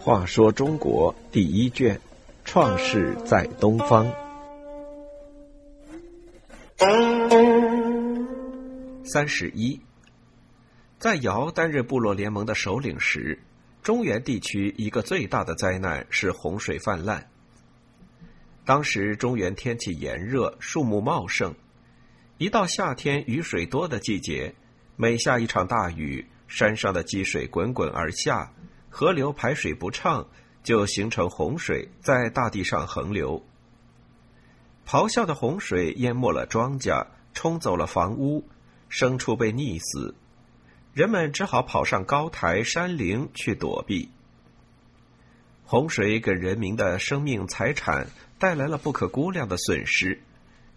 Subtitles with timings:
[0.00, 2.00] 话说中国第一卷，
[2.44, 4.10] 创世在东方。
[9.04, 9.78] 三十一，
[10.98, 13.38] 在尧担任部落联盟的首领时，
[13.82, 17.28] 中原地区一个最大的灾难是洪水泛滥。
[18.64, 21.54] 当时中原天气炎热，树木茂盛，
[22.38, 24.54] 一到夏天雨水多的季节，
[24.94, 28.52] 每下一场大雨，山上的积水滚滚而下。
[28.88, 30.24] 河流排水不畅，
[30.62, 33.44] 就形成洪水，在大地上横流。
[34.86, 38.48] 咆哮的洪水淹没了庄稼，冲走了房屋，
[38.88, 40.14] 牲畜被溺死，
[40.94, 44.10] 人们只好跑上高台、山林去躲避。
[45.64, 48.06] 洪水给人民的生命财产
[48.38, 50.22] 带来了不可估量的损失，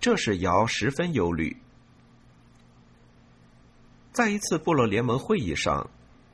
[0.00, 1.56] 这使尧十分忧虑。
[4.12, 5.88] 在一次部落联盟会议上。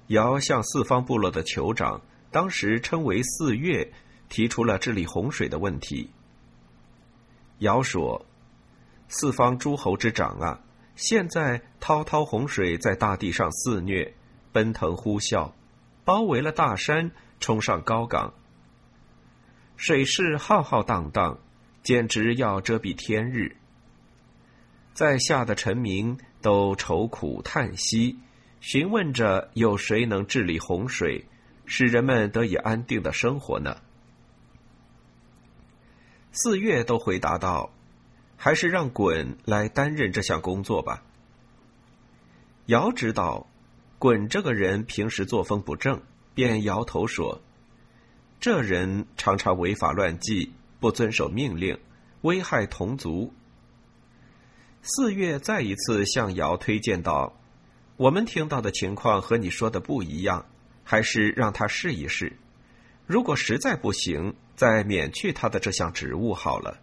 [0.08, 2.00] 尧向四方部落的酋长，
[2.30, 3.92] 当时称为四岳，
[4.28, 6.08] 提出了治理洪水的问题。
[7.58, 8.24] 尧说
[9.10, 10.60] ：“四方诸侯之长啊，
[10.94, 14.14] 现在滔滔洪水在大地上肆虐，
[14.52, 15.50] 奔腾呼啸，
[16.04, 18.32] 包围了大山，冲上高岗，
[19.76, 21.36] 水势浩浩荡荡，
[21.86, 23.56] 简直要遮蔽天日。
[24.92, 28.18] 在下的臣民都愁苦叹息。”
[28.58, 31.24] 询问着有谁能治理洪水，
[31.66, 33.80] 使人们得以安定的生活呢？
[36.32, 37.70] 四月都回答道
[38.36, 41.04] ：“还是让鲧来担任这项工作吧。”
[42.66, 43.46] 尧知道，
[44.00, 46.02] 鲧这个人平时作风不正，
[46.34, 47.40] 便摇头说
[48.40, 50.52] ：“这人常常违法乱纪，
[50.86, 51.76] 不遵守命令，
[52.20, 53.34] 危害同族。”
[54.82, 57.36] 四月再一次向尧推荐道。
[57.96, 60.46] 我们听到的情况和你说的不一样，
[60.84, 62.36] 还是让他试一试。
[63.04, 66.78] 如果实在不行，再免去他的这项职务好了。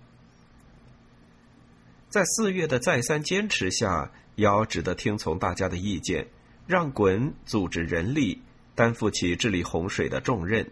[2.09, 6.27] 在四月的再三坚持下，尧只得听从大家的意见，
[6.67, 8.41] 让鲧组织人力，
[8.75, 10.69] 担负起治理洪水的重任。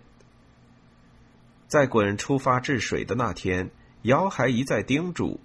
[1.72, 3.72] 在鲧出发治水的那天，
[4.02, 5.40] 尧还一再叮嘱：“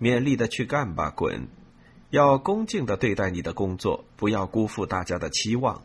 [0.00, 1.48] 勉力的去干吧，鲧。”
[2.08, 5.82] 要恭敬的对待你的工作，不要辜负大家的期望。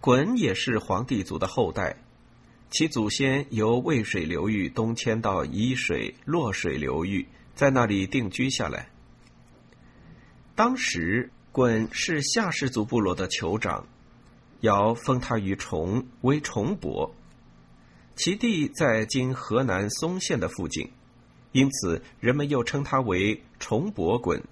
[0.00, 1.96] 鲧也是黄帝族的后代，
[2.70, 8.90] 其祖先由渭水流域东迁到沂水、洛水流域，在那里定居下来。
[10.54, 13.88] 当时，鲧是夏氏族部落的酋长，
[14.60, 17.14] 尧封他于崇为崇伯，
[18.16, 20.90] 其地在今河南嵩县的附近。
[21.52, 24.42] 因此，人们又称他为崇伯鲧。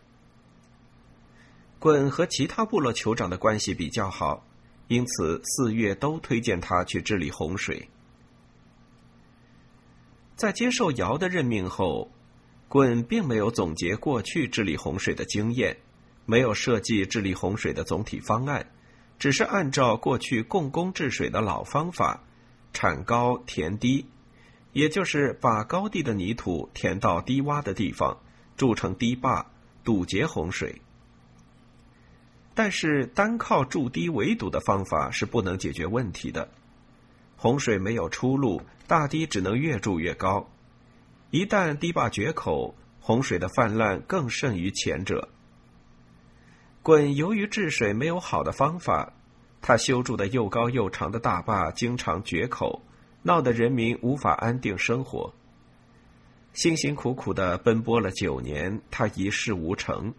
[1.79, 4.47] 鲧和其他部落酋长的关系比较好，
[4.89, 7.89] 因此四岳都推荐他去治理洪水。
[10.37, 12.11] 在接受尧的任命后，
[12.69, 15.77] 鲧并没有总结过去治理洪水的经验，
[16.25, 18.71] 没有设计治理洪水的总体方案，
[19.19, 22.23] 只是按照过去共工治水的老方法，
[22.73, 24.07] 铲高填低。
[24.73, 28.19] 也就是把高地的泥土填到低洼的地方，
[28.59, 29.47] 筑成堤坝，
[29.83, 30.83] 堵截洪水。
[32.55, 36.51] 但是单靠筑堤围堵的方法是不能解决问题的，
[37.37, 40.47] 洪水没有出路，大堤只能越筑越高。
[41.31, 45.31] 一旦堤坝决口，洪水的泛滥更甚于前者。
[46.87, 49.13] 鲧由于治水没有好的方法，
[49.61, 52.81] 他修筑的又高又长的大坝经常决口。
[53.23, 55.35] 闹得人民无法安定生活，
[56.53, 60.15] 辛辛苦苦的奔波了九年，他一事无成。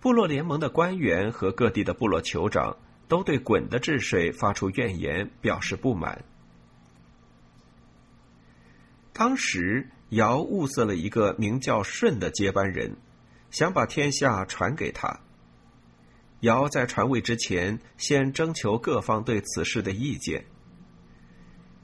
[0.00, 6.24] 部落联盟的官员和各地的部落酋长都对鲧的治水发出怨言，表示不满。
[9.12, 12.96] 当时尧物色了一个名叫舜的接班人，
[13.50, 15.20] 想把天下传给他。
[16.40, 20.44] 尧在传位之前，先征求各方对此事的意见。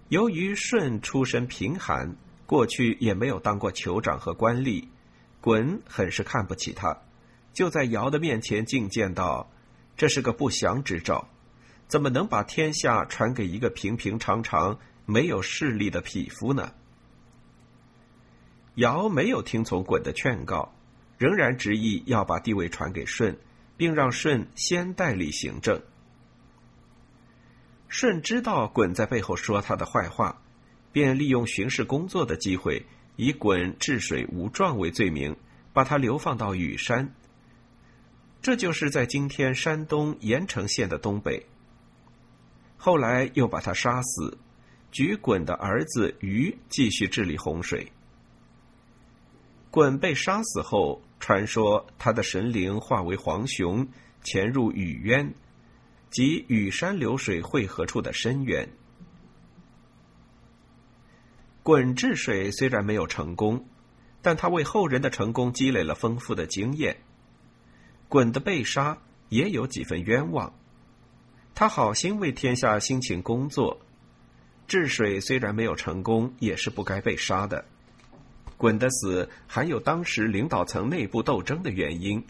[0.08, 2.16] 由于舜出身贫寒，
[2.46, 4.88] 过去也没有当过酋长和官吏，
[5.42, 7.02] 鲧很是看不起他，
[7.52, 9.50] 就在尧的面前进谏道
[9.96, 11.28] ：“这是个不祥之兆，
[11.88, 16.72] 怎么能把天下传给一个平平常常、没有势力的匹夫呢？”
[18.76, 20.72] 尧没有听从鲧的劝告，
[21.18, 23.36] 仍然执意要把地位传给舜，
[23.76, 25.80] 并让舜先代理行政。
[27.88, 30.42] 舜知道鲧在背后说他的坏话，
[30.92, 32.84] 便利用巡视工作的机会，
[33.16, 35.36] 以鲧治水无状为罪名，
[35.72, 37.14] 把他流放到羽山，
[38.42, 41.46] 这就是在今天山东盐城县的东北。
[42.76, 44.36] 后来又把他杀死，
[44.90, 47.90] 举鲧的儿子禹继续治理洪水。
[49.70, 53.88] 鲧被杀死后，传说他的神灵化为黄熊，
[54.22, 55.34] 潜入禹渊，
[56.10, 58.68] 即羽山流水汇合处的深渊。
[61.64, 63.66] 鲧治水虽然没有成功，
[64.22, 66.98] 但他为后人的成功积累了丰富的经验。
[68.08, 68.98] 鲧的被杀
[69.28, 70.54] 也有几分冤枉。
[71.54, 73.80] 他好心为天下辛勤工作，
[74.68, 77.64] 治水虽然没有成功，也是不该被杀的。
[78.58, 82.24] 鲧的死还有当时领导层内部斗争的原因，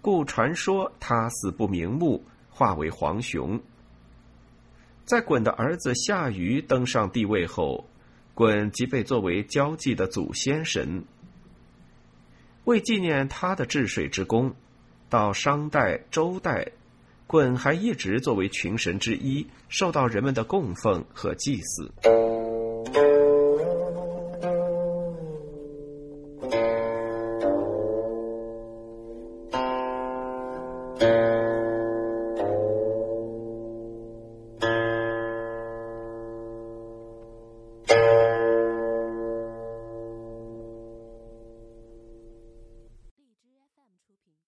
[0.00, 3.60] 故传说他死不瞑目，化为黄熊。
[5.04, 7.88] 在鲧的儿子夏禹登上帝位后，
[8.34, 11.04] 鲧即被作为交际的祖先神。
[12.64, 14.54] 为纪念他的治水之功，
[15.08, 16.66] 到商代、周代。
[17.26, 21.92] 鲧还一直作为群神之一，受到人们的供奉和祭祀。